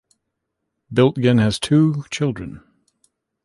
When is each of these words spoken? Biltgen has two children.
Biltgen 0.91 1.37
has 1.39 1.59
two 1.59 2.05
children. 2.09 2.63